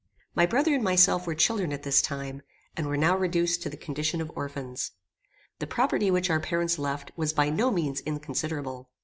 [0.33, 2.41] My brother and myself were children at this time,
[2.75, 4.93] and were now reduced to the condition of orphans.
[5.59, 8.89] The property which our parents left was by no means inconsiderable.